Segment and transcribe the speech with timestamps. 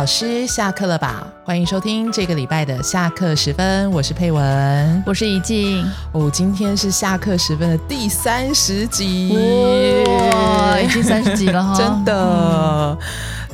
[0.00, 1.26] 老师下课了吧？
[1.44, 5.86] 欢迎收听这个礼拜的下课时分，我是佩文，我是怡静。
[6.12, 9.36] 哦，今天是下课时分的第三十集，
[10.06, 12.96] 哇，已经 三十集了哈，真的。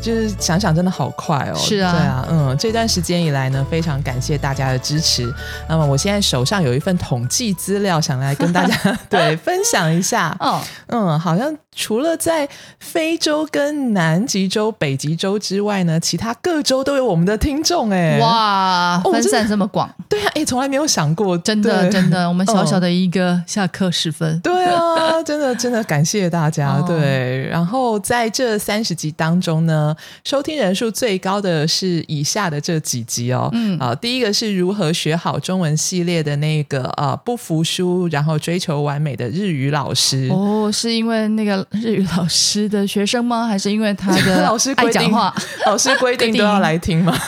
[0.00, 5.28] 就是想想真的好快哦，是啊，对啊，嗯，这段时间以来呢，非常感谢大家的支持。
[5.68, 8.76] 那么我现在手上有一份统计资料，想来跟大家
[9.10, 10.36] 对分享一下。
[10.38, 12.48] 哦，嗯，好像除了在
[12.80, 17.90] 非洲跟南极洲、北极洲之外呢，其他各州都有我们的听众。
[17.90, 26.80] 哎，哇，分散这么广，对啊，哎，从来没有想过，真的，真的， 我们小小的一个下课时分，对啊，真的，真的感谢大家。
[26.86, 29.94] 对，然后在这三十集当中呢。
[30.24, 33.78] 收听人数最高的是以下的这几集哦，嗯。
[33.78, 40.28] 啊，第一个是如何学好中文系列的那个呃不服输，然后追求完美的日语老师。
[40.30, 43.46] 哦，是因为那个日语老师的学生吗？
[43.46, 45.34] 还是因为他的 老师爱讲话，
[45.66, 47.16] 老师规定 都要来听吗？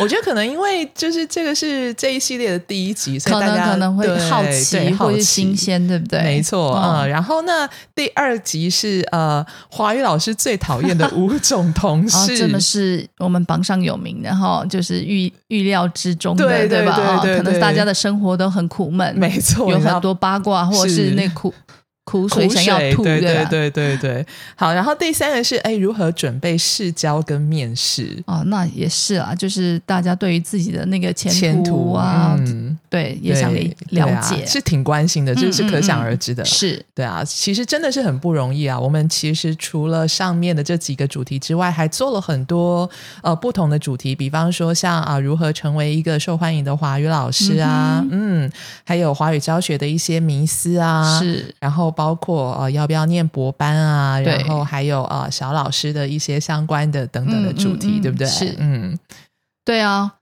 [0.00, 6.20] 我觉得可能因为就是这个是这一系列的第一集，所以大家可能会好奇或者新鲜，对不对？
[6.20, 7.08] 没错，嗯。
[7.08, 17.20] 然后呢，第二集是呃华语老师最讨厌的五种同事，真的是我们榜上有名，然后就是预预料之中的，对吧？
[17.22, 21.54] 可能大家的生活都很苦闷，没错，有很多八卦或者是那苦。
[22.06, 24.24] 苦水想要吐，对对对对对。
[24.54, 28.22] 好，然后第三个是哎，如何准备试教跟面试？
[28.26, 32.38] 哦，那也是啊，就是大家对于自己的那个前途啊，
[32.88, 33.52] 对，也想
[33.90, 36.44] 了解，是挺关心的，这是可想而知的。
[36.44, 38.78] 是对啊，其实真的是很不容易啊。
[38.78, 42.88] 我们其实除了上面的这几个主题之外，还做了很多
[43.20, 48.48] 呃不同的主题，比方说像啊，如何成为一个受欢迎的华语老师啊，嗯，
[48.84, 51.92] 还有华语教学的一些迷思啊，是，然后。
[51.96, 58.26] 包括呃要不要念博班啊，然后还有呃小老师的一些相关的等等的主题，对不对？
[58.28, 58.96] 是，嗯，
[59.64, 60.12] 对啊，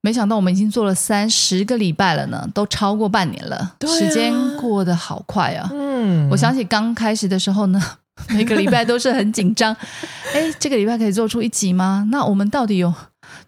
[0.00, 5.68] 没想到我们已经做了三十个礼拜了呢，都超过半年了，时间过得好快啊！
[5.72, 7.80] 嗯，我想起刚开始的时候呢，
[8.30, 9.76] 每个礼拜都是很紧张，
[10.32, 12.08] 哎，这个礼拜可以做出一集吗？
[12.10, 12.92] 那我们到底有？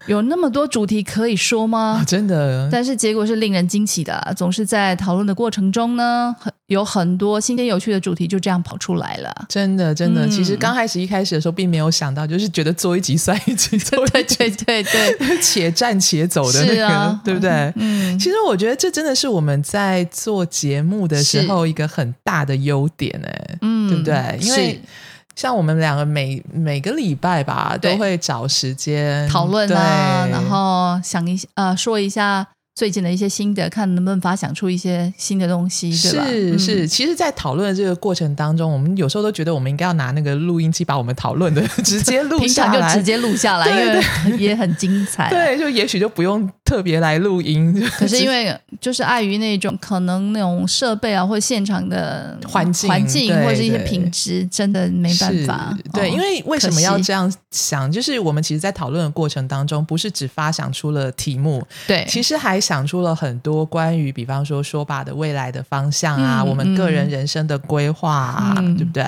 [0.07, 2.03] 有那么多主题可以说吗？
[2.07, 4.33] 真的，但是结果是令人惊奇的。
[4.35, 9.31] 总是在讨论的过程中呢，很有很多新鲜有趣的主题就这样跑出来了。
[9.47, 17.71] 真的，真的，其实刚开始一开始的时候，并没有想到，就是觉得做一集算一集，对对对对， 且战且走的那个，对不对？
[17.75, 24.39] 嗯，其实我觉得这真的是我们在做节目的时候一个很大的优点，哎，嗯，对不对？
[24.41, 24.81] 因为。
[25.41, 32.47] 像我们两个每每个礼拜吧，都会找时间讨论啊，然后想一呃说一下。
[32.73, 36.25] 最近的一些心得，看能不能发想出一些新的东西，对吧？
[36.25, 45.29] 是是，其实，在讨论的这个过程当中，我们有时候都觉得，我们应该要拿那个录音机把我们讨论的 直接录下来，就直接录下来，因为也很精彩。
[45.29, 47.73] 对，就也许就不用特别来录音。
[47.99, 55.77] 可是因为就是碍于那种可能那种设备啊，或者现场的环境、环境或者是一些品质，真的没办法。
[55.91, 57.91] 对，因为为什么要这样想？
[57.91, 62.61] 就是我们其实，在讨论的过程当中，不是只发想出了题目，对，其实还。
[62.61, 69.03] 想出了很多关于，比方说说吧的未来的方向啊，我们个人人生的规划啊，对不对？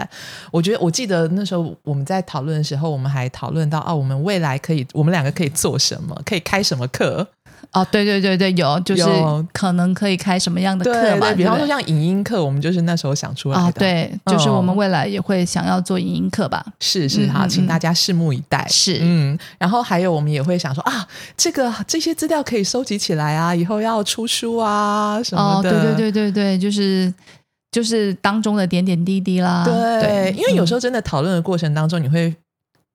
[0.50, 7.25] 我觉得我记得那时候我们在讨论的时候，我们还讨论到啊，我们未来可以，我们两个可以做什么，可以开什么课。
[7.72, 9.03] 哦，对对对对，有就是
[9.51, 11.34] 可能可以开什么样的课嘛？
[11.34, 13.72] 比方说像影音课，我们就是那时候想出来的。
[13.79, 16.63] 对，就是我们未来也会想要做影音课吧？
[16.79, 18.68] 是是好，请大家拭目以待。
[18.69, 25.72] 是嗯，然后还有我们也会想说啊，这个这些资料可以收集起来啊，以后要出书啊什么的。
[25.72, 27.13] 对对对对对，就是
[27.72, 29.63] 就是当中的点点滴滴啦。
[29.66, 32.35] 对，因为有时候真的讨论的过程当中，你会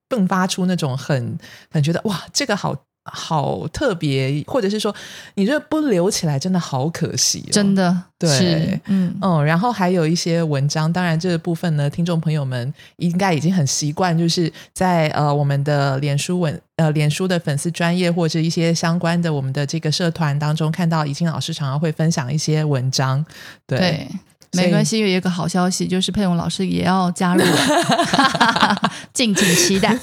[0.09, 1.37] 迸发出那种很
[1.71, 2.75] 很觉得哇，这个好。
[3.11, 4.93] 好特别，或者是说，
[5.35, 9.45] 你这不留起来真的好可惜，真的对，嗯嗯。
[9.45, 23.25] 然后还有一些文章，当然这个部分呢，听众朋友们应该已经很习惯，就是在呃我们的脸书文呃脸书的粉丝专业或者一些相关的我们的这个社团当中，看到怡静老师常常会分享一些文章，
[23.65, 24.07] 对。
[24.53, 29.97] 没关系，有一个好消息，就是佩勇老师也要加入了， 敬请期待。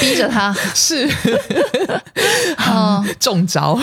[0.00, 1.08] 逼着他 是，
[2.68, 3.78] 嗯， 中招。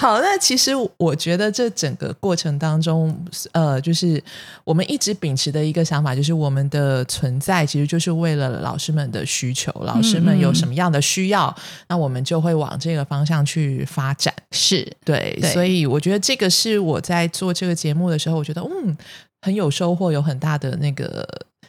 [0.00, 3.16] 好，那其实我觉得这整个过程当中，
[3.52, 4.20] 呃，就是
[4.64, 11.54] 我们一直秉持的一个想法，就是我们的存在其实就是为了老师们的需求，老师们有什么样的需要，
[11.86, 14.34] 那我们就会往这个方向去发展。
[14.50, 18.96] 是对，所以我觉得这个是我在做这个节目的时候，我觉得嗯
[19.42, 21.26] 很有收获，有很大的那个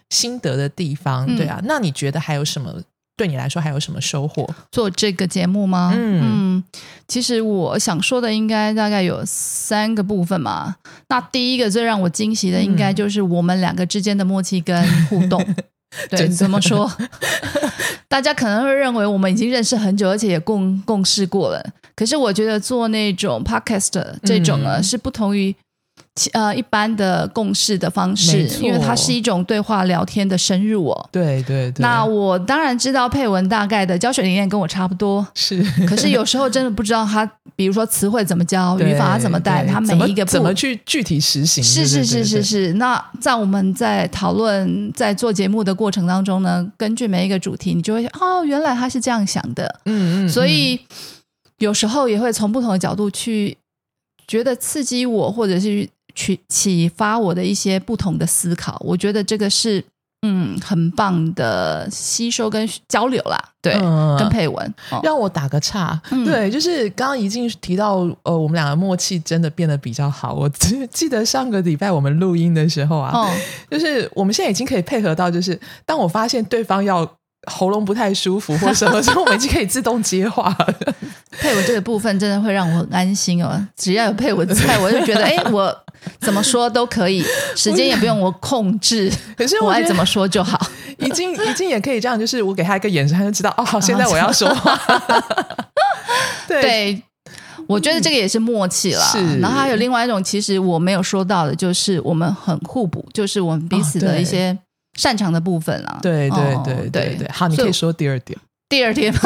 [0.10, 1.25] 心得的地方。
[1.36, 2.81] 对啊，那你觉得还有什么？
[3.18, 4.50] 对你来说还有什么收获？
[4.72, 5.94] 做这个节目吗？
[5.94, 6.63] 嗯，
[7.06, 10.78] 其实我想说的应该大概有三个部分嘛。
[11.10, 15.45] 那第一个最让我惊喜的，应该就是我们两个之间的默契跟互动。
[16.10, 16.90] 对，怎么说？
[18.07, 21.62] 大家可能会认为我们已经认识很久，而且也共共事过了。
[21.98, 25.54] 可是我觉得做那种 podcast 这种呢，是不同于。
[26.33, 31.10] 呃，一般的共事的方式，因为它是一种对话聊天的深入哦。
[31.12, 31.81] 对对对。
[31.81, 35.63] 那我当然知道配文大概的教学理念跟我差不多，是。
[35.88, 41.63] 可是有时候真的不知道他，比如说词汇怎么教， 语法怎么带，他每一个怎么去具体实行。
[41.63, 42.74] 是是是是是。
[42.74, 49.80] 那在我们在讨论在做节目的过程当中呢，根据每一个主题，你就会哦，原来他是这样想的。
[49.86, 50.30] 嗯嗯。
[50.30, 50.80] 所以
[51.60, 53.57] 有时候也会从不同的角度去
[54.27, 55.88] 觉得刺激我，或者是。
[56.19, 59.81] 去启发我的一些不同的思考，我觉得这个是
[60.21, 63.42] 嗯很棒的吸收跟交流啦。
[63.62, 63.74] 对，
[64.18, 70.33] 跟佩文让我打个岔，对，就是刚刚已经提到呃，我们两个默契真的变得比较好。
[70.33, 73.13] 我只 记得上个礼拜我们录音的时候啊，
[73.71, 77.10] 就是我们现在已经可以配合到，就是当我发现对方要。
[77.50, 80.75] 喉咙不太舒服或什么时候，我们已经可以自动接话了。
[81.39, 85.74] 配文这个部分真的会让我很安心哦，只要有配文在，我就觉得 哎，我
[86.19, 87.24] 怎么说都可以，
[87.56, 90.59] 时间也不用我控制，可是我爱怎么说就好。
[90.97, 94.77] 已经已经也可以这样，就是我给他一个眼神，他就知道哦，好，现在我要说话。
[96.45, 97.01] 对，
[97.68, 99.01] 我觉得这个也是默契了。
[99.06, 104.57] 是，然后还有另外一种，其实我没有说到的，就是我们很互补，就是我们彼此的一些。
[105.00, 108.38] 擅长的部分了，对对对对对，好，你可以说第二点。
[108.68, 109.12] 第二点，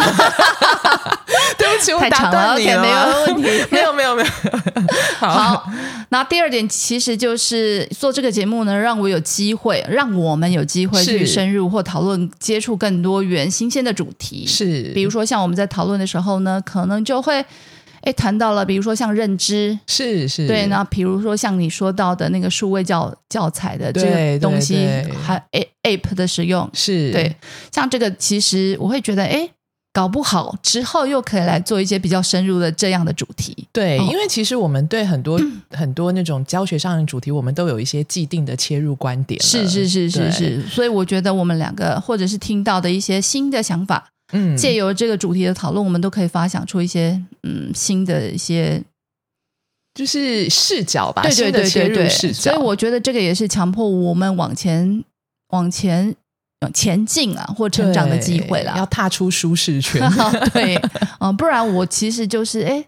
[1.58, 4.30] 对不起，我打断你了，没有问题， 没有没有没有。
[5.20, 5.70] 好，
[6.10, 14.48] 那第二点其实就是做这个节目呢，让我有机会，让我们有机会去深入或讨论、接触更多元、新鲜的主题。
[14.48, 17.46] 是，比如说像我们在讨论的时候呢，可能就会。
[18.04, 24.86] 哎，谈到了，比如说像认知，是是，对，那比如说像你说到的那个数位教教材的这个东西，
[25.24, 27.12] 还 A App 的使用，是。
[27.12, 27.36] 对，
[27.72, 29.50] 像这个其实我会觉得，哎，
[29.94, 35.40] 搞不好之后又可以来做一些比较深入的这样的主题，对，因为其实我们对很多
[35.72, 44.10] 很多那种教学上的主题，我们都有一些既定的切入观点，是是是是是，所以我觉得我们两个或者是听到的一些新的想法。
[44.34, 48.84] 嗯，借由这个主题的讨论，我们都可以发想出一些嗯新的一些
[49.94, 55.04] 就是视角吧，对对对对对，所以我觉得这个也是强迫我们往前
[55.50, 56.16] 往前
[56.74, 60.02] 前进啊，或成长的机会了，要踏出舒适圈。
[60.54, 60.82] 对，
[61.20, 62.86] 嗯，不然我其实就是哎，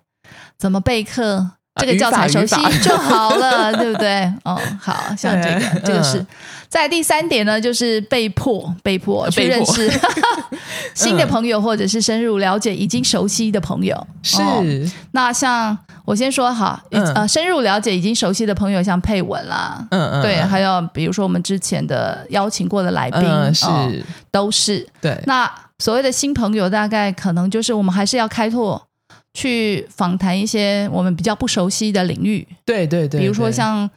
[0.58, 4.24] 怎么备课这个教材熟悉就好了， 对不对？
[4.44, 6.26] 哦，好像这个这个是。
[6.68, 9.90] 在第三点呢，就是被迫被迫去认识
[10.94, 14.08] 新的朋友，或者是深入了解已经熟悉的朋友。
[14.24, 14.42] 是
[15.12, 23.22] 那像我先说哈，呃，深入了解已经熟悉的朋友，像佩文啦，嗯嗯，对，还有比如说我们之前的邀请过的来宾，
[23.54, 23.66] 是
[24.32, 25.18] 都是对。
[25.28, 25.50] 那
[25.80, 28.82] 所谓的新朋友，大概可能就是我们还是要开拓
[29.36, 32.48] 去访谈一些我们比较不熟悉的领域。
[32.66, 33.88] 对对对，比如说像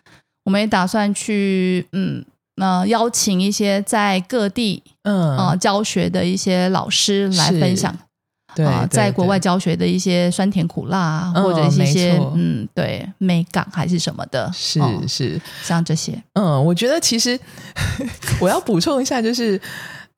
[0.44, 2.23] 我们也打算去，嗯。
[2.60, 5.36] 那邀请一些在各地嗯。
[5.36, 7.96] 啊教学的一些老师来分享，
[8.56, 15.41] 对，在国外教学的一些酸甜苦辣或者一些嗯对美感还是什么的，是是。
[15.62, 16.20] 像这些。
[16.32, 17.39] 嗯，我觉得其实
[18.43, 19.60] 我要补充一下，就是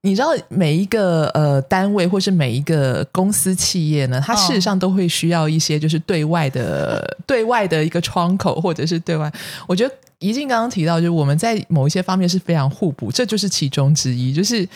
[0.03, 9.33] 你知道每一个呃单位或是每一个公司企业呢，它事实上都会需要一些就是对外的对外的一个窗口或者是对外，
[9.67, 9.95] 我觉得。
[10.23, 14.35] 怡静刚刚提到，就是我们在某一些方面是非常互补，这就是其中之一。
[14.35, 14.69] 就是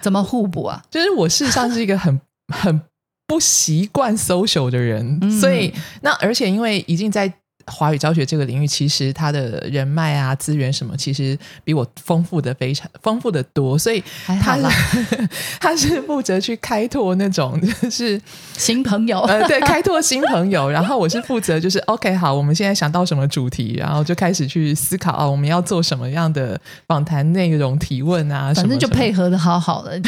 [0.00, 0.80] 怎么互补啊？
[0.88, 2.20] 就是我事实上是一个很
[2.54, 2.80] 很
[3.26, 7.34] 不习惯 social 的人，所以那而且因为已经在。
[7.72, 14.58] 华语教学这个领域，其实他的人脉啊、资源什么，其实比我丰富的非常丰富的多，所以他
[15.58, 18.20] 他 是负责去开拓那种 就是
[18.56, 20.68] 新朋友，呃，对，开拓新朋友。
[20.70, 29.98] 然后我是负责就是 OK，好，我们现在想到什么主题，然后就开始去思考啊，我们要做什么样的访谈内容、提问啊，反正就配合的好好的，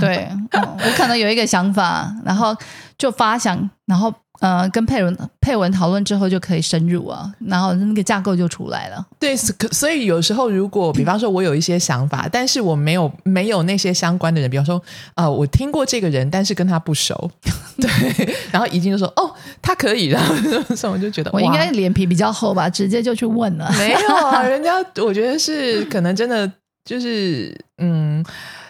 [0.00, 2.56] 对，我可能有一个想法，然后
[2.96, 4.12] 就发想，然后。
[4.40, 9.04] 呃，跟佩文佩文讨论之后就可以深入啊，然后那个架构就出来了。
[9.18, 14.80] 对，所以有时候如果比方说我有一些想法，但是我没有没有那些相关的人，比方说
[15.14, 17.30] 啊，我听过这个人，但是跟他不熟，
[17.80, 20.34] 对， 然后已经就说哦，他可以，然 后
[20.76, 23.68] 所以我就觉得我应该脸皮比较厚吧，直接就去问了。
[23.78, 26.50] 没有啊，人家我觉得是可能真的
[26.84, 28.24] 就是嗯。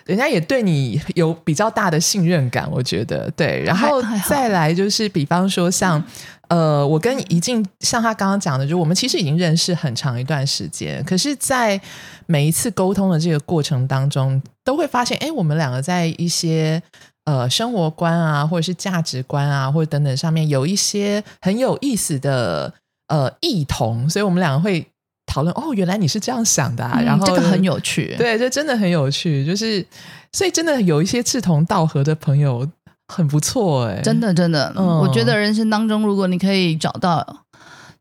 [0.08, 3.62] 人家也对你有比较大的信任感，我觉得对。
[3.62, 6.02] 然后再来就是，比方说像
[6.48, 11.78] 呃，我跟怡静，像他刚刚讲的，就我们其实已经认识很长一段时间，可是，在
[12.24, 16.82] 每一次沟通的这个过程当中，都会发现，哎，我们两个在一些
[17.26, 22.72] 呃生活观啊，或者是价值观啊，或者等等上面有一些很有意思的
[23.08, 24.86] 呃异同，所以我们两个会。
[25.28, 29.87] 讨论哦，原来你是这样想的啊，然后这个很有趣，对，这真的很有趣，就是
[30.32, 32.66] 所以真的有一些志同道合的朋友
[33.06, 37.44] 很不错哎，真的真的，我觉得人生当中如果你可以找到。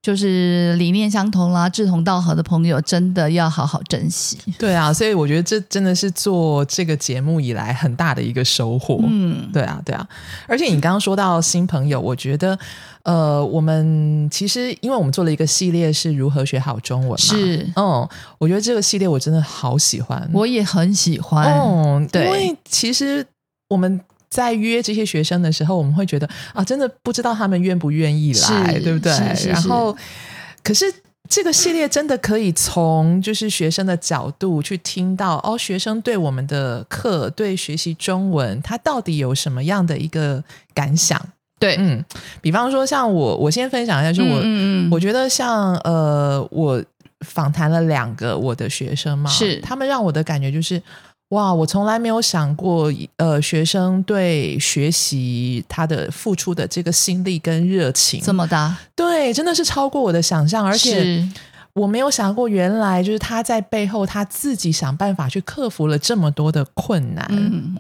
[0.02, 4.38] 就是理念相同啦，志同道合的朋友，真的要好好珍惜。
[4.58, 9.00] 对啊，所以我觉得这真的是做这个节目以来很大的一个收获。
[9.04, 10.08] 嗯，对啊，对啊。
[10.48, 12.58] 而且你刚刚说到新朋友，我觉得，
[13.04, 21.52] 呃，我们其实因为我们做了一个系列是如何学好中文嘛，是，嗯，我觉得这个系列我真的好喜欢，我也很喜欢。
[21.60, 23.26] 嗯，对，因为其实
[23.70, 24.00] 我们。
[24.30, 29.12] 在约这些学生的时候，我们会觉得啊，真的不知道他们愿不愿意来，对不对？
[29.48, 29.96] 然后，
[30.62, 30.86] 可是
[31.30, 40.44] 这个系列真的可以从就是学生的角度去听到哦，学生对我们的课、对学习中文，他到底有什么样的一个
[40.74, 41.22] 感想？
[41.60, 42.04] 对，嗯，
[42.42, 46.84] 比方说像我，我先分享一下，就我，嗯嗯我觉得像呃，我
[47.22, 50.82] 访谈了两个我的学生嘛，是他们让我的感觉就是。
[51.30, 61.28] 哇，我从来没有想过，呃，学生对学习他的付出的这个心力跟热情这么大，对，真的是超过我的想象，而且。
[61.78, 67.26] 我没有想过，原来就是他在背后他自己想办法去克服了这么多的困难，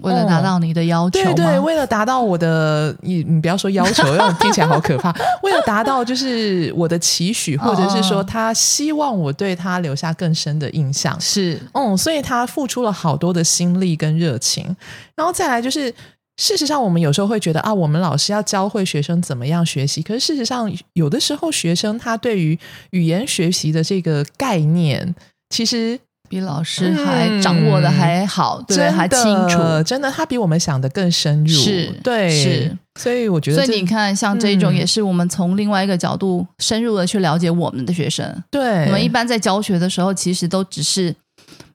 [0.01, 1.12] 为了达到你的要求。
[1.12, 4.04] 对对，为了达到我的，你你不要说要求，
[4.39, 5.12] 听起来好可怕。
[5.42, 14.75] 为了达到就是我的期许，或者是说他希望我对他留下更深的印象，是嗯，所以他付出了好多的心力跟热情，
[15.16, 15.94] 然后再来就是。
[16.38, 20.03] 事实上，我们有时候会觉得啊，我们老师要教会学生怎么样学习。
[20.03, 22.58] 可是事实上，有的时候学生他对于
[22.91, 25.15] 语言学习的这个概念，
[25.50, 29.58] 其实比老师还掌握的还好，对，还清楚。
[29.84, 31.53] 真的，他比我们想的更深入。
[31.53, 32.77] 是，对，是。
[33.00, 38.44] 所以我觉得，所以你看，像这种也是我们从另外一个角度深入的去了解我们的学生。
[38.51, 41.15] 对，我们一般在教学的时候，其实都只是。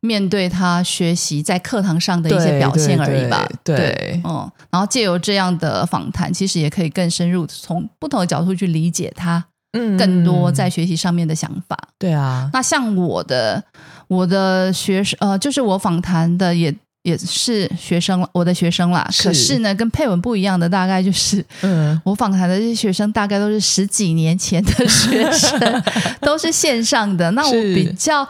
[0.01, 11.79] 面对他学习在课堂上的一些表现而已吧，对，嗯，然后借由这样的访谈，其实也可以更深入从不同的角度去理解他，嗯，更多在学习上面的想法。
[11.99, 13.62] 对啊，那像我的
[14.09, 16.75] 我的学生，呃，就是我访谈的也
[17.05, 19.09] 也是学生，我的学生啦。
[19.23, 25.83] 可是呢，跟配文不一样的，大概就是，嗯， 我访谈的这些学生大概都是十几年前的学生，
[26.23, 27.31] 都是线上的。
[27.31, 28.29] 那我比较。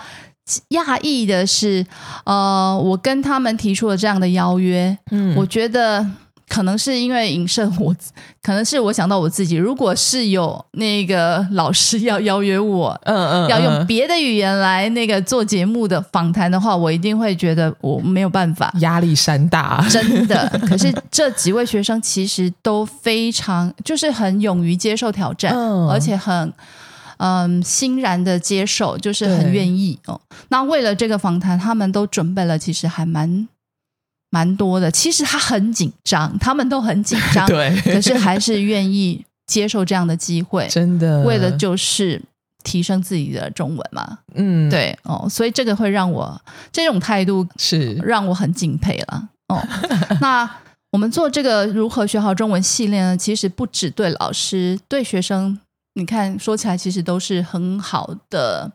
[0.71, 1.87] 讶异的是，
[2.25, 6.05] 呃，我跟他们提出了这样的邀约，嗯，我觉得
[6.49, 7.95] 可能是因为影射我，
[8.43, 20.49] 可能是我想到我自己，如果是有那个老师要邀约我，嗯嗯，要用别的语言来那个做节目的访谈的话，我一定会觉得我没有办法，压力山大，真的。
[20.69, 25.57] 可是这几位学生其实都非常，就是很勇于接受挑战，
[25.89, 26.53] 而且很。
[27.25, 30.21] 嗯，欣然的接受，就是很愿意哦。
[30.49, 33.47] 那为了这个访谈，他们都准备了，其实还蛮
[34.29, 34.91] 蛮多的。
[34.91, 40.67] 其实他很紧张，他们都很紧张， 对，可是还是愿意接受这样的机会。
[40.67, 42.21] 真的，为了就是
[42.65, 44.19] 提升自己的中文嘛。
[44.35, 49.29] 嗯，对哦，所以这个会让我这种态度是让我很敬佩了。
[49.47, 49.63] 哦，
[50.21, 50.51] 那
[50.91, 53.17] 我们做这个如何学好中文系列呢？
[53.17, 55.61] 其实不只对老师，对学生。
[55.95, 58.73] 你看，说起来其实都是很好的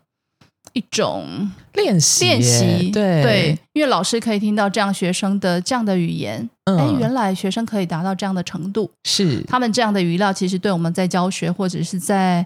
[0.73, 12.45] 一种练习练习，对对，因为老师可以听到这样学生的这样的语言，哎，原来学生可以达到这样的程度，是他们这样的语料，其实对我们在教学或者是在。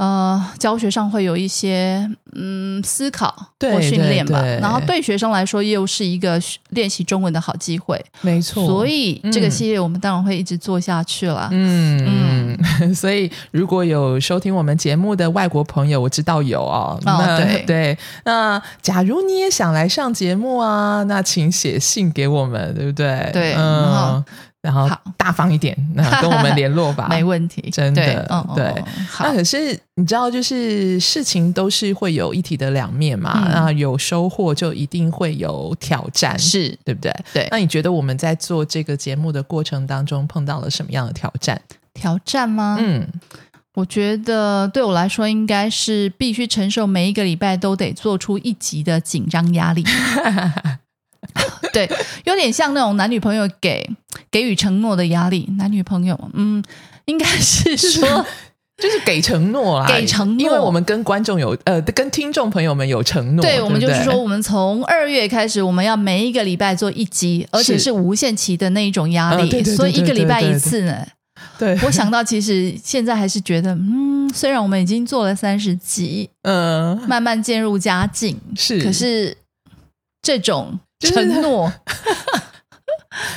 [0.00, 6.40] 呃，教学上会有一些嗯思考或训练吧，然后对学生来说又是一个
[6.70, 8.64] 练习中文的好机会，没错。
[8.66, 11.50] 所以这个系列我们当然会一直做下去了。
[11.52, 16.98] 嗯嗯， 所以如果有收听我们节目的外国朋友，我知道有哦。
[17.04, 17.98] 哦，对 对。
[18.24, 23.28] 那假如你也想来上节目啊，那请写信给我们，对不对？
[23.34, 23.82] 对，嗯。
[23.82, 24.24] 然后
[25.16, 28.84] 大方一点， 那跟我们联络吧， 没问题，真的，对。
[29.20, 33.48] 那可是你知道，就是事情都是会有一体的两面嘛。
[33.52, 37.14] 那有收获，就一定会有挑战，是对不对？
[37.32, 37.48] 对。
[37.50, 41.60] 那你觉得我们在做这个节目的过程当中，碰到了什么样的挑战？
[41.94, 42.76] 挑战吗？
[42.80, 43.06] 嗯，
[43.74, 49.84] 我觉得对我来说，应该是必须承受每一个礼拜都得做出一集的紧张压力。
[51.72, 51.90] 对，
[52.24, 53.88] 有点像那种男女朋友给
[54.30, 55.48] 给予承诺的压力。
[55.58, 56.62] 男女朋友，嗯，
[57.06, 58.26] 应该是说。
[58.80, 63.42] 就是给承诺啊，给承诺，因为我们跟观众有呃，跟听众朋友们有承诺。
[63.42, 71.06] 对，我们就是说，我们从二月开始，我们要每一个礼拜做一集，而且是无限期的那一种压力，所以一个礼拜一次呢。
[71.58, 79.36] 对，我想到其实现在还是觉得，嗯，虽然我们已经做了三十集，嗯，慢慢渐入佳境，是，可是
[80.22, 81.72] 这种承诺。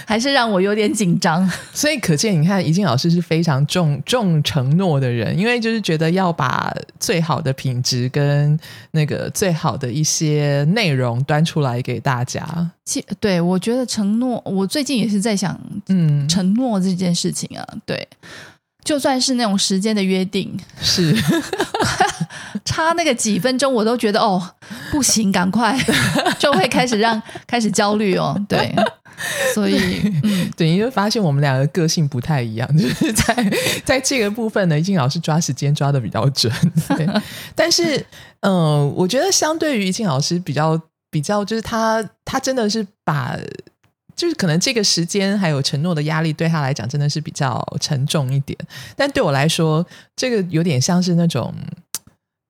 [0.05, 8.57] 还是让我有点紧张，所以可见，你看，怡静老师是非常重重承诺的人，因为就是觉得要把最好的品质跟
[8.91, 12.45] 那个最好的一些内容端出来给大家。
[12.85, 18.07] 其对我觉得承诺，我最近也是在想，嗯，承诺这件事情啊，对，
[18.83, 21.15] 就算是那种时间的约定，是
[22.63, 24.41] 差那个几分钟，我都觉得哦，
[24.93, 25.75] 不行，赶快
[26.37, 28.71] 就会开始让 开始焦虑哦，对。
[29.55, 30.01] 所以，
[30.55, 36.51] 等于就发现我们两个个性不太一样，就是在在这个部分呢，静老师抓时间抓的比较准。
[37.55, 38.05] 但是，
[38.41, 43.37] 嗯，我觉得相对于静老师比较比较，就是他他真的是把，
[44.15, 48.57] 就是可能这个时间还有承诺的压力对他来讲真的是比较沉重一点。
[48.95, 49.85] 但对我来说，
[50.15, 51.53] 这个有点像是那种。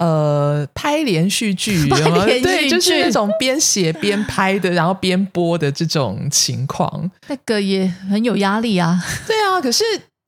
[0.04, 9.02] 呃， 拍连续剧，对，就是那种边写边拍的，然后边播的这种情况，那个也很有压力啊。
[9.26, 9.84] 对啊，可是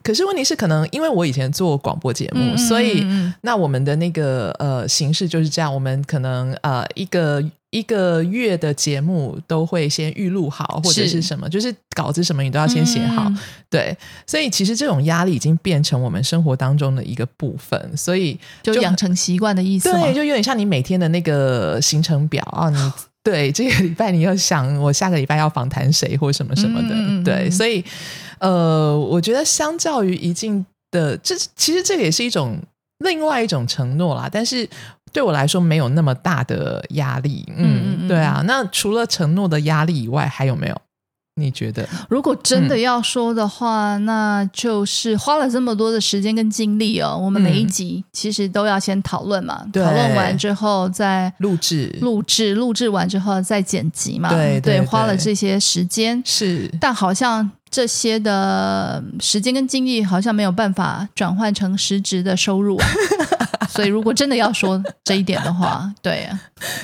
[0.05, 3.03] 可是问题是，可能因为我以前做广播节目，所以
[3.41, 7.43] 那我们的那个呃形式就是这样，我们可能呃一个。
[7.71, 13.29] 一个月的节目都会先预录好，或者是什么，就是稿子什么你都要先写好。
[13.69, 13.93] 对，
[14.25, 19.91] 所以其实这种压力已经变成我们生活当中的一个部分，所以就养成习惯的意思。
[19.91, 27.23] 对，就有点像你每天的那个行程表啊，你 对这个礼拜你要想我下个礼拜要访谈谁或什么什么的。
[27.25, 27.83] 对，所以
[28.39, 32.59] 呃，我觉得相较于一静的，这其实这个也是一种
[32.99, 34.67] 另外一种承诺啦，但是。
[35.13, 38.43] 对我来说没有那么大的压力，嗯，对啊。
[38.45, 40.75] 那除了承诺的压力以外，还有没有？
[41.35, 41.87] 你觉得？
[42.09, 47.17] 如果真的要说的话，那就是花了这么多的时间跟精力哦。
[47.17, 57.49] 我们每一集其实都要先讨论嘛，讨论完之后再录制，录制，录制完之后再剪辑嘛，对对，花了这些时间是，但好像。
[57.75, 62.79] 这些的时间跟精力好像没有办法转换成实质的收入，
[63.67, 66.29] 所以如果真的要说这一点的话，对，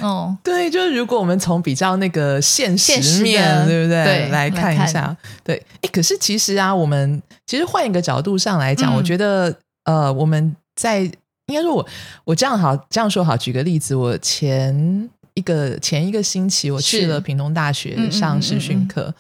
[0.01, 4.27] 哦，对，就是如果我们从比较那个现实面，对不对？
[4.27, 11.88] 来看一下，对，哎，可是其实啊，我们其实换一个角度上来讲，我觉得，呃，我们在应该说，我
[12.25, 19.13] 我这样好这样说好，举个例子，我前一个前一个星期我去了屏东大学上实训课，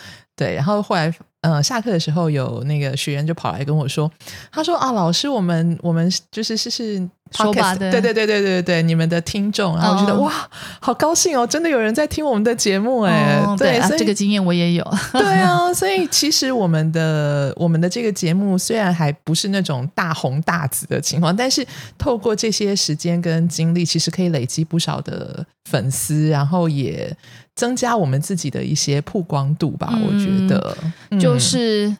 [0.45, 1.13] 对，然后后来。
[1.41, 4.11] 呃，下课的时候有那个学员就跑来跟我说，
[4.51, 7.09] 他说啊，老师，我们我们就是是是。
[7.31, 10.33] 说吧，对对对对对对对，你们的听众，然后我觉得哇，
[10.81, 21.65] 好高兴哦，真的有人在听我们的节目哎，对，这个经验我也有， 对啊，所以其实我们的我们的这个节目虽然还不是那种大红大紫的情况，但是
[21.97, 27.15] 透过这些时间跟精力，其实可以累积不少的粉丝，然后也
[27.55, 30.77] 增加我们自己的一些曝光度吧，我觉得
[31.19, 31.95] 就是。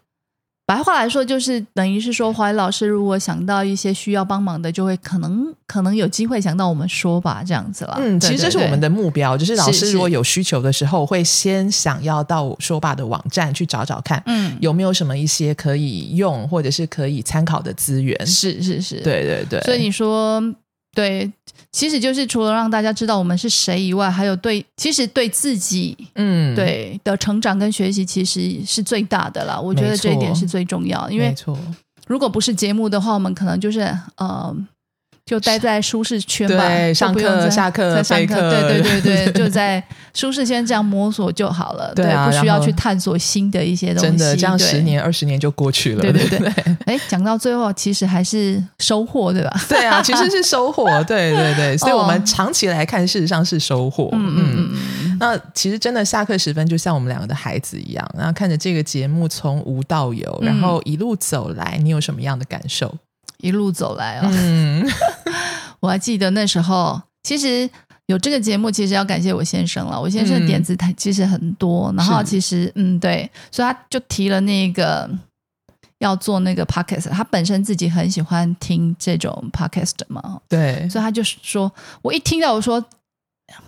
[0.63, 7.97] 白话来说，就是等于是说，华为老师如果想到一些需要帮忙的，就会可能可能有机会想到我们说吧，这样子了。
[7.99, 18.25] 嗯，其实这是我们的目标，就是老师如果有需求的时候，会先想要到说吧的网站去找找看，嗯，有没有什么一些可以用或者是可以参考的资源。
[18.25, 19.59] 是是是，对对对。
[19.63, 20.41] 所以你说。
[20.93, 21.31] 对，
[21.71, 29.59] 其实就是除了让大家知道我们是谁以外，还有对，其实对自己，嗯，对的成长跟学习，其实是最大的啦。
[29.59, 31.33] 我觉得这一点是最重要，因为
[32.07, 33.79] 如果不是节目的话，我们可能就是
[34.17, 34.55] 呃。
[35.25, 38.35] 就待在舒适圈吧，上课、下课、上课，
[38.67, 39.81] 对对对对，就 在
[40.13, 44.07] 舒适圈这样摸索就好了，对，不需要去探索新的一些东西。
[44.09, 46.51] 真的，这样十年、二十年就过去了，对对对。
[46.85, 49.65] 哎，讲到最后，其实还是收获，对吧？
[49.69, 51.77] 对啊，其实是收获，对对对。
[51.77, 54.09] 所以我们长期来看，事实上是收获。
[54.11, 55.17] 嗯嗯嗯。
[55.19, 62.93] 那其实真的下课时分，就像我们两个的孩子一样，然后看着这个节目从无到有，然后一路走来，你有什么样的感受？
[63.41, 64.85] 一路走来啊，嗯，
[65.79, 67.69] 我还记得那时候，其实
[68.05, 69.99] 有这个节目，其实要感谢我先生了。
[69.99, 75.09] 我先生的点子他其实很多，然后其实嗯，对，所以他就提了那个
[75.99, 82.83] 要做那个 podcast，他本身自己很喜欢听这种 podcast 嘛，对，所以他就说，我一听到我说。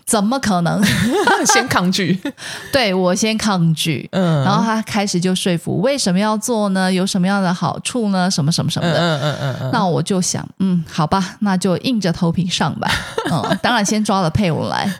[0.06, 0.82] 怎么可能？
[1.54, 2.20] 先抗拒，
[2.72, 6.92] 对我先抗拒，嗯，然后他开始就说服为什么要做呢？
[6.92, 8.30] 有什么样的好处呢？
[8.30, 9.70] 什么什么什么的，嗯嗯嗯嗯。
[9.72, 12.90] 那我就想，嗯，好吧，那就硬着头皮上吧。
[13.32, 14.92] 嗯，当然先抓了配文来，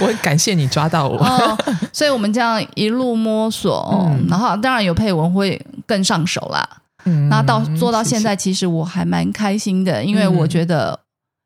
[0.00, 1.58] 我很感谢你抓到我。
[1.92, 6.68] 所以我们这样一路摸索，嗯然后当然有配文会更上手啦。
[7.04, 10.98] 嗯，那到做到现在，其实我还蛮开心的，因为我觉得，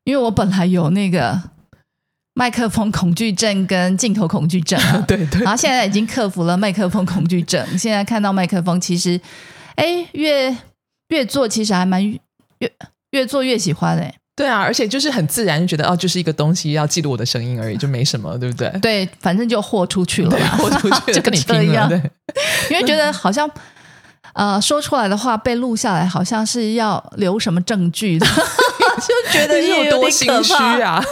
[0.03, 1.39] 因为我本来有那个。
[2.37, 7.65] 麦克风恐惧症跟镜头恐惧症， 对对，然后现在已经克服了麦克风恐惧症。
[7.77, 9.19] 现在看到麦克风，其实，
[9.75, 10.55] 哎，越
[11.07, 12.19] 越做其实还蛮越
[13.11, 14.13] 越做越喜欢哎。
[14.35, 18.69] 对啊，而且就是很自然，就觉得哦，就是一个东西要记录我的声音而已，就没什么，对不对？
[18.81, 21.97] 对，反正就豁出去了，豁出去 就跟你拼了，对。
[22.69, 23.49] 因为觉得好像
[24.33, 28.27] 呃说出来的话被录下来，好像是要留什么证据的。
[28.95, 31.03] 就觉得你有多心虚啊！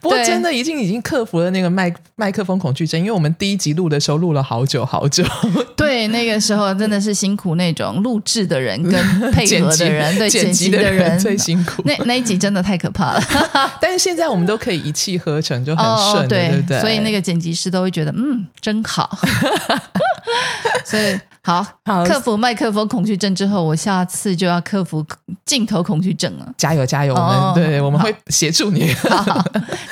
[0.00, 5.24] 不过真的已经已经克服了那个麦麦克风恐惧症，因为我们第一集录的时候录了好久好久。
[5.76, 11.82] 对，那个时候真的是辛苦那种录制的人跟配合的人，对剪辑的人最辛苦。
[11.84, 13.22] 那那一集真的太可怕了。
[13.80, 16.80] 但是现在我们都可以一气呵成，就很顺，对不对？
[16.80, 19.18] 所以那个剪辑师都会觉得嗯，真好。
[20.84, 21.18] 所以。
[21.44, 21.66] 好，
[22.06, 25.04] 克服麦克风恐惧症之后，我下次就要克服
[25.44, 26.48] 镜头恐惧症了。
[26.56, 27.12] 加油，加油！
[27.12, 28.94] 我们对，我们会协助你。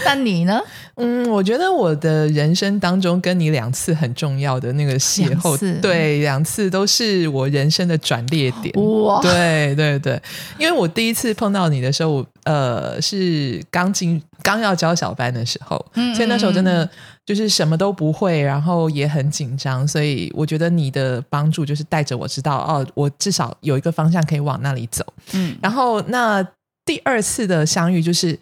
[0.04, 0.60] 那 你呢？
[0.94, 8.72] 嗯，我觉得我的人生当中跟你两次很重要的那个邂逅，对，两次都是我人生的转捩点。
[9.02, 10.22] 哇，对对对，
[10.56, 16.88] 因为我第一次碰到你的时候，我呃，是刚进刚要教小班的时候，所以那时候真的。
[17.26, 25.04] 就是什么都不会，然后也很紧张，所以我觉得你的帮助就是带着我知道哦，我至少有一个方向可以往那里走。
[25.34, 26.44] 嗯，然后那
[26.84, 28.36] 第二次的相遇就是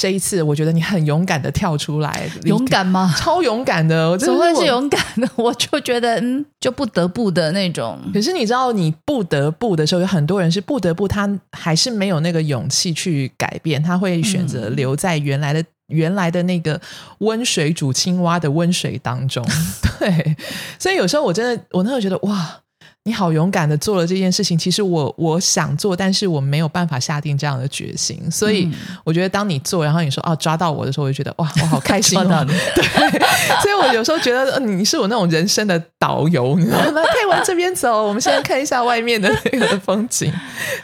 [0.00, 3.14] 这一次，我觉得你很勇敢的跳出来，勇敢吗？
[3.18, 5.28] 超勇敢的，怎么会是勇敢的？
[5.36, 7.98] 我就觉得嗯，就不得不的那种。
[8.14, 15.62] 可是你知道，你不得不的时候，有很多人是不得不，他还是没有那个勇气去改变，他会选择留在原来的。
[15.90, 16.80] 原来的那个
[17.18, 19.44] 温水煮青蛙的温水当中，
[19.98, 20.36] 对，
[20.78, 22.60] 所以有时候我真的，我那时候觉得哇。
[23.04, 28.20] 你好勇敢的做了这件事情，其实我我想做，但是我没有办法下定这样的决心。
[28.30, 28.70] 所以
[29.04, 32.44] 我觉得当你做，然后你说哦抓到我的时候，我就觉得哇，我好 开心啊！
[32.76, 32.84] 对，
[33.62, 37.02] 所以我有时候觉得你是我那种人生的导游，你知道吗？
[37.10, 40.30] 可以往这边走，我们现在看一下外面的那个风景。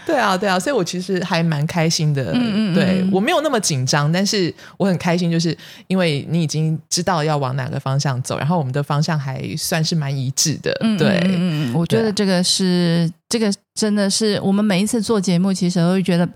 [0.06, 2.32] 对啊，对啊，所以我其实还蛮开心的。
[2.32, 5.54] 嗯嗯，对我没有那么紧张，但是我很开心，就是
[5.86, 10.72] 因为你已经知道要往哪个方向走，然后我们的方向还算是蛮一致的。
[10.98, 12.05] 对，嗯嗯，我觉得。
[12.12, 16.28] 这个是这个真的是我们每一次做节目，其实都会觉得，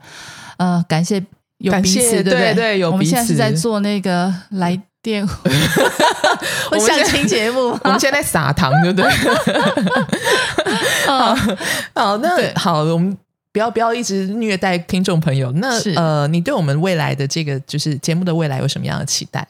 [0.59, 1.23] 呃，感谢
[1.59, 2.79] 有彼此，对不对？
[2.79, 5.27] 有我们现在是在做那个来电
[6.71, 9.11] 我相亲节目，我们现在撒糖，对不对？
[11.07, 11.35] 好，
[11.95, 13.17] 好，那好，我们
[13.53, 15.51] 不要不要一直虐待听众朋友。
[15.53, 19.47] 那呃，你对我们未来的这个就是节目的未来有什么样的期待？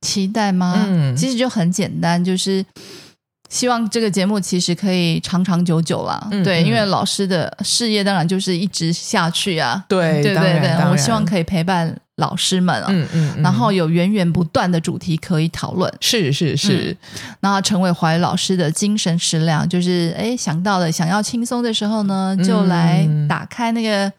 [0.00, 0.86] 期待吗？
[0.88, 2.64] 嗯，其实就很简单，就是。
[3.48, 6.28] 希望这个节目其实可以长长久久啦。
[6.44, 9.84] 对，因为老师的事业当然就是一直下去啊。
[9.88, 16.96] 对对对对，我希望可以陪伴老师们啊，嗯嗯，然后有源源不断的主题可以讨论，是是是，
[17.40, 24.12] 然后成为怀老师的精神食粮，就是哎想到了想要轻松的时候呢，就来打开那个。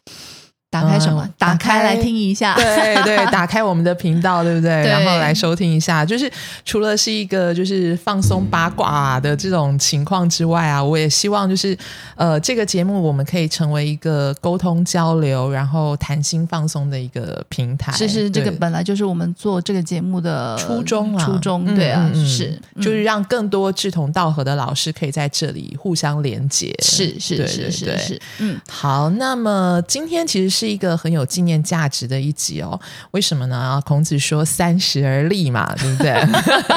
[0.69, 1.27] 打开什么？
[1.37, 2.53] 打开来听一下。
[2.55, 4.69] 对对， 打开我们的频道，对不对？
[4.85, 6.03] 然后来收听一下。
[6.05, 6.29] 就是
[6.65, 11.75] 除了是一个就是放松八卦的这种情况之外啊，我也希望就是
[12.15, 17.93] 呃，这个节目我们可以成为一个沟通交流，然后谈心放松的一个平台。
[17.93, 26.75] 其实这个本来就是我们做这个节目的初衷啊，初衷对啊，是就是让更多志同道合的老师可以在这里互相连接。
[26.83, 29.09] 是是是是是，嗯，好。
[29.11, 30.56] 那么今天其实。
[30.57, 32.79] 是一个很有纪念价值的一集哦，
[33.11, 33.79] 为什么呢？
[33.85, 36.13] 孔子说“三十而立”嘛，对不对？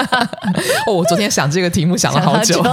[0.87, 2.63] 哦，我昨天想这个题目想了好久。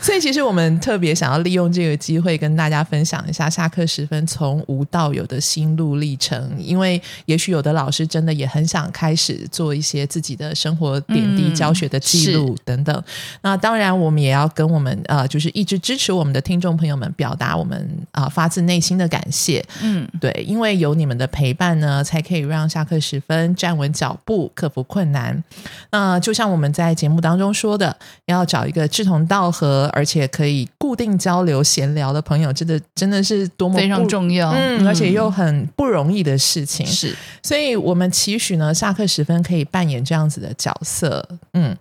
[0.00, 6.50] 所以，其实我们特别想要利用这个机会跟大家分享一下下课时分从无到有的心路历程。
[6.58, 13.02] 因为也许有的老师真的也很想开始做一些自己的生活点滴教学的记录等等。
[13.42, 19.64] 那当然，我们也要跟我们呃，就是一直支持我们的听众朋友们表达我们啊发自内心的感感谢。
[19.82, 25.42] 嗯，对，因为有你们的陪伴呢，才可以让下课时分站稳脚步，克服困难。
[25.90, 36.86] 那就像我们在节目当中说的，要找一个志同道合，而且可以固定交流闲聊的朋友，真的真的是多么非常重要，嗯，而且又很不容易的事情。
[36.86, 37.12] 是，
[37.42, 41.28] 所以我们期许呢，下课时分可以扮演这样子的角色。
[41.54, 41.76] 嗯。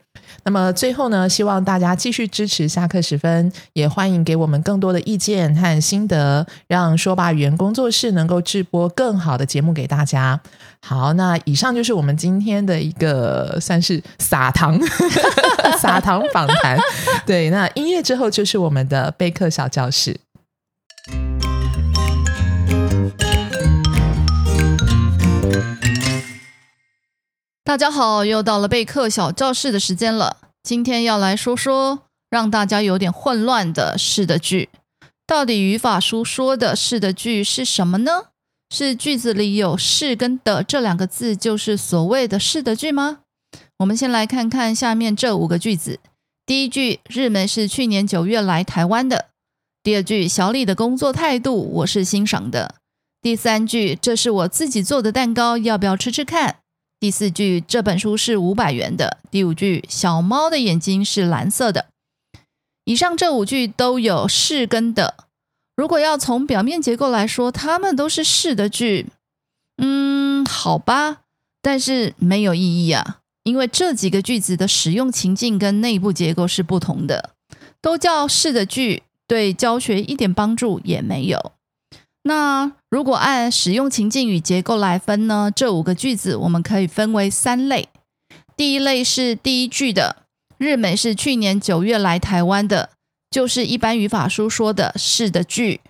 [0.47, 10.39] 那么最后呢，希望大家继续支持下课时分，也欢迎给我们更多的意见和心得，让说吧语言工作室能够制播更好的节目给大家。
[10.81, 14.79] 好，那以上就是我们今天的一个算是撒糖
[15.81, 16.77] 撒糖访谈。
[17.25, 20.15] 对，那音乐之后就是我们的备课小教室。
[27.65, 30.38] 大家好，又到了备课小教室的时间了。
[30.62, 34.69] 今天要来说说让大家有点混乱的是的句。
[35.25, 38.25] 到底语法书说的是的句是什么呢？
[38.69, 43.21] 是句子里有是跟的这两个字就是所谓的是的句吗？
[43.80, 45.99] 我们先来看看下面这五个句子。
[46.45, 49.30] 第一句，日美是去年九月来台湾的。
[49.82, 52.75] 第二句，小李的工作态度我是欣赏的。
[53.23, 56.58] 第三句，这是我自己做的蛋糕，要不要吃吃看？
[57.06, 59.20] 第四句，这本书是五百元的。
[59.30, 61.86] 第五句，小猫的眼睛是蓝色的。
[62.86, 65.13] 以上这五句都有是跟的。
[65.76, 69.06] 如果要从表面结构来说，它们都是是的句。
[69.78, 71.18] 嗯，好吧，
[71.62, 77.36] 但是没有意义啊，因为这几个句子的使用情境跟内部结构是不同的，
[77.80, 81.52] 都叫是的句，对教学一点帮助也没有。
[82.27, 85.51] 那如果按使用情境与结构来分呢？
[85.55, 87.88] 这五个句子我们可以分为三类。
[88.57, 90.23] 第一类是第一句的，
[90.57, 92.89] 日美是去年九月来台湾的，
[93.29, 95.81] 就是一般语法书说的是的句，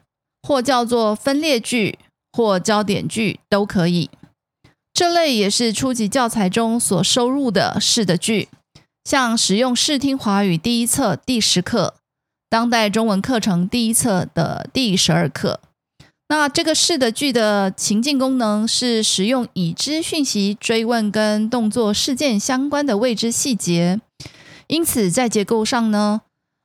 [0.42, 1.98] 或叫做分裂句
[2.34, 4.10] 或焦点句都可以。
[4.92, 8.50] 这类也是初级教材中所收入的是的句，
[9.06, 11.96] 像使用视听华语第一册第十课，
[12.50, 15.62] 当代中文课程第一册的第十二课。
[16.28, 24.02] 那这个是的句的情境功能是使用已知讯息追问跟动作事件相关的未知细节，
[24.66, 26.22] 因此在结构上呢，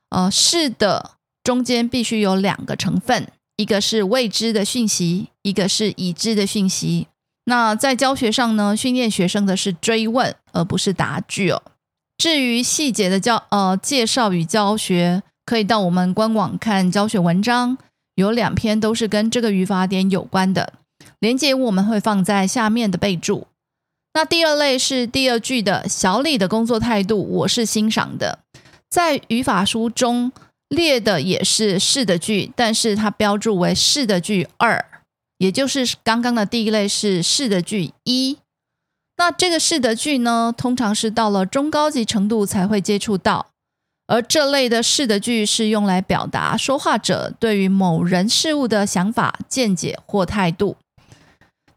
[0.09, 1.11] 呃，是的
[1.43, 7.05] 中间必须有两个成分，一个是未知的讯息，一个是已知的讯息。
[7.45, 11.61] 那在教学上呢，训练学生的是追问而不是答句哦。
[12.17, 17.77] 至于细节的教呃介绍与教学，可以到我们官网看教学文章。
[18.15, 20.73] 有两篇都是跟这个语法点有关的，
[21.19, 23.47] 连接我们会放在下面的备注。
[24.13, 28.39] 那第二类是第二句的小李的工作态度，我是欣赏的。
[28.89, 30.33] 在语法书中
[30.67, 34.83] 列的也是是的句，但是它标注为是的句二，
[35.37, 38.37] 也就是刚刚的第一类是是的句一。
[39.15, 43.50] 那这个是的句呢，通常是到了中高级程度才会接触到。
[44.11, 50.75] 而这类的是的句是用来表达说话者对于某人事物的想法、见解或态度。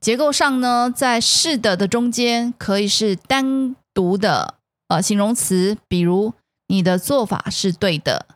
[0.00, 4.54] 结构上呢，在是的的中间可以是单独的
[4.88, 6.34] 呃形容词，比如
[6.66, 8.26] 你的做法是对的；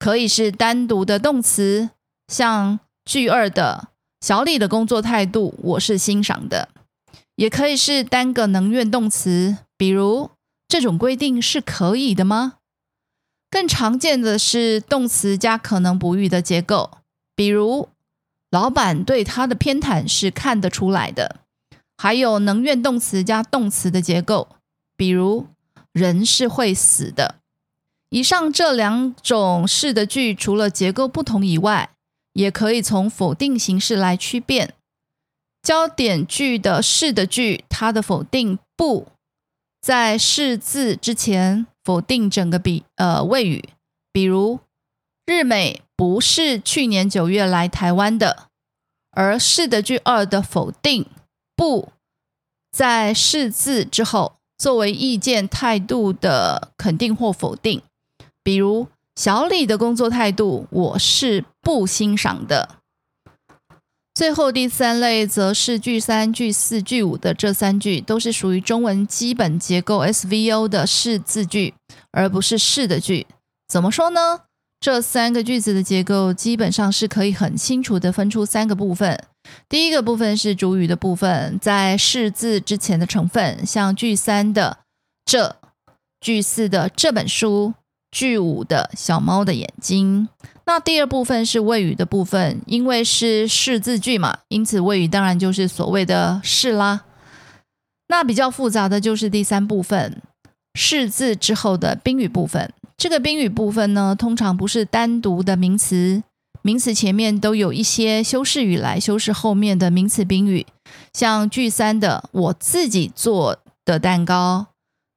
[0.00, 1.90] 可以是单独的动词，
[2.26, 6.66] 像句二的小李的工作态度我是欣赏的；
[7.36, 10.28] 也可以是单个能源动词，比如
[10.66, 12.54] 这种规定是可以的吗？
[13.50, 16.98] 更常见的是动词加可能补语的结构，
[17.34, 17.88] 比如
[18.50, 21.36] 老板对他的偏袒是看得出来的；
[21.96, 24.48] 还有能怨动词加动词的结构，
[24.96, 25.46] 比如
[25.92, 27.36] 人是会死的。
[28.10, 31.90] 以上这两种式的句，除了结构不同以外，
[32.34, 34.74] 也可以从否定形式来区辨。
[35.62, 39.08] 焦点句的式的句，它的否定不
[39.80, 41.66] 在是字之前。
[41.88, 43.70] 否定整个比呃谓语，
[44.12, 44.60] 比如
[45.24, 48.48] 日美不是去年九月来台湾的，
[49.12, 51.06] 而是的句二的否定
[51.56, 51.88] 不
[52.70, 57.80] 在是字之后，作为意见态度的肯定或否定，
[58.42, 62.76] 比如小李的工作态度我是不欣赏的。
[64.14, 71.72] 最后第三类则是句三、句四、句五的这三句都是属于中文基本结构 SVO 的是字句，
[72.12, 73.26] 而不是是的句。
[73.68, 74.40] 怎么说呢？
[74.80, 79.24] 这三个句子的结构基本上是可以很清楚的分出三个部分。
[79.68, 84.78] 第一个部分是主语的部分，在是字之前的成分，像句三的
[85.24, 85.56] 这、
[86.20, 87.74] 句四的这本书、
[88.12, 90.28] 句五的小猫的眼睛。
[90.64, 97.04] 那第二部分是谓语的部分，因为是是字句嘛，因此谓语当然就是所谓的是啦。
[98.08, 100.22] 那比较复杂的就是第三部分，
[100.80, 102.72] 是字之后的宾语部分。
[102.96, 106.22] 这个宾语部分呢，通常不是单独的名词，
[106.62, 110.64] 名词前面都有一些修饰语来修饰后面的名词宾语。
[111.12, 114.68] 像句三的“我自己做的蛋糕”，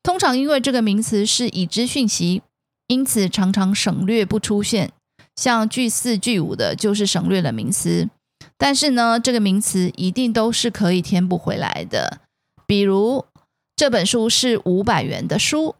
[0.01, 2.41] 通常因为这个名词是已知讯息，
[2.87, 4.91] 因此常常省略不出现。
[5.35, 8.09] 像句四、句五的，就是省略了名词，
[8.57, 12.19] 但是呢，这个名词一定都是可以填补回来的。
[12.67, 13.25] 比如
[13.81, 15.73] 这本书是五百元的书，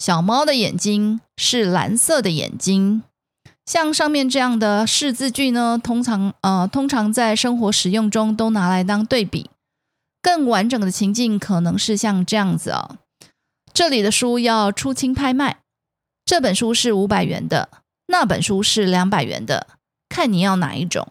[0.00, 3.04] 小猫的眼睛是蓝色的眼睛。
[3.64, 9.48] 像上面这样的四字句呢，通常呃，通常在生活使用中都拿来当对比。
[10.20, 12.96] 更完整的情境可能是像这样子哦，
[13.72, 15.58] 这里的书要出清拍卖，
[16.24, 17.68] 这本书是五百元的。
[18.08, 19.68] 那本书是两百元的，
[20.08, 21.06] 看你要哪一种。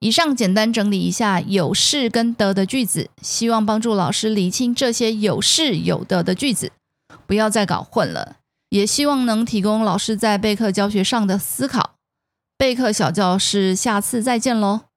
[0.00, 6.70] 以上简单整理一下有是跟得的句子，希望帮助老师理清这些有是有得的句子，
[7.26, 8.36] 不要再搞混了。
[8.70, 11.94] 也希望能提供老师在备课教学上的思考。
[12.56, 14.87] 备课小教室，下次再见喽。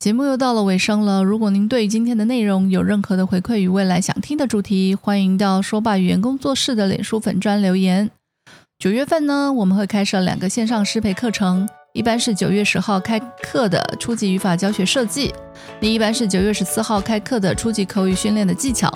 [0.00, 1.22] 节目又到了尾声了。
[1.22, 8.10] 如果您对今天的内容有任何的回馈与未来想听的主题，欢迎到说吧语言工作室的脸书粉专留言。
[8.78, 15.34] 九月份呢，我们会开设两个线上师培课程，一般是九月十号开课的初级语法教学设计，
[15.80, 18.90] 另一般是九月十四号开课的初级口语训练的技巧。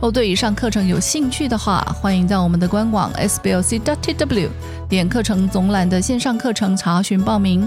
[0.00, 4.48] 若对以上课程有兴趣的话，欢迎到我们的官网 sblc.tw
[4.88, 7.66] 点课程总览的线上课程查询报名。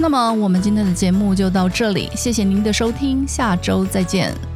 [0.00, 4.49] 那么，我们今天的节目就到这里，谢谢您的收听，下周再见。